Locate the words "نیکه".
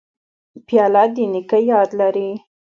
1.31-1.59